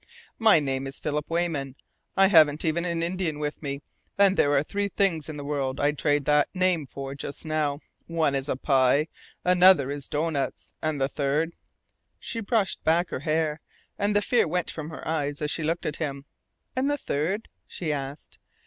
[0.39, 1.75] My name is Philip Weyman;
[2.17, 3.81] I haven't even an Indian with me,
[4.17, 7.81] and there are three things in the world I'd trade that name for just now:
[8.07, 9.09] One is pie,
[9.45, 11.53] another is doughnuts, and the third"
[12.19, 13.61] She brushed back her hair,
[13.99, 16.25] and the fear went from her eyes as she looked at him.
[16.75, 18.39] "And the third?" she asked.